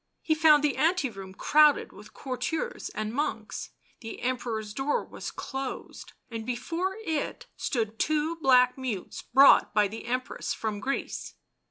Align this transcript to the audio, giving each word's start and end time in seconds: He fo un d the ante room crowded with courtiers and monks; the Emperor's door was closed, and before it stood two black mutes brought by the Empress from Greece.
He 0.23 0.33
fo 0.33 0.55
un 0.55 0.61
d 0.61 0.67
the 0.69 0.77
ante 0.77 1.11
room 1.11 1.35
crowded 1.35 1.91
with 1.93 2.11
courtiers 2.15 2.89
and 2.95 3.13
monks; 3.13 3.69
the 3.99 4.19
Emperor's 4.23 4.73
door 4.73 5.05
was 5.05 5.29
closed, 5.29 6.13
and 6.31 6.43
before 6.43 6.97
it 7.05 7.45
stood 7.55 7.99
two 7.99 8.35
black 8.37 8.79
mutes 8.79 9.21
brought 9.21 9.75
by 9.75 9.87
the 9.87 10.05
Empress 10.07 10.55
from 10.55 10.79
Greece. 10.79 11.35